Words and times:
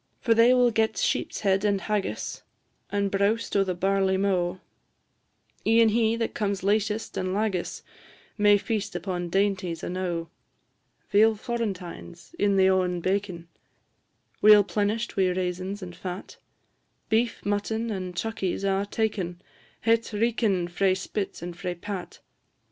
For 0.19 0.33
they 0.33 0.51
will 0.51 0.71
get 0.71 0.97
sheep's 0.97 1.41
head 1.41 1.63
and 1.63 1.79
haggis, 1.81 2.41
And 2.91 3.11
browst 3.11 3.55
o' 3.55 3.63
the 3.63 3.75
barley 3.75 4.17
mow; 4.17 4.59
E'en 5.63 5.89
he 5.89 6.15
that 6.15 6.33
comes 6.33 6.63
latest 6.63 7.17
and 7.17 7.35
lagis 7.35 7.83
May 8.35 8.57
feast 8.57 8.95
upon 8.95 9.29
dainties 9.29 9.83
enow. 9.83 10.27
Veal 11.11 11.35
florentines, 11.35 12.33
in 12.39 12.55
the 12.57 12.67
o'en 12.67 12.99
baken, 12.99 13.47
Weel 14.41 14.63
plenish'd 14.63 15.15
wi' 15.17 15.29
raisins 15.33 15.83
and 15.83 15.95
fat; 15.95 16.37
Beef, 17.09 17.45
mutton, 17.45 17.91
and 17.91 18.15
chuckies, 18.15 18.63
a' 18.63 18.87
taken 18.87 19.39
Het 19.81 20.11
reekin' 20.13 20.67
frae 20.67 20.95
spit 20.95 21.43
and 21.43 21.55
frae 21.55 21.75
pat. 21.75 22.21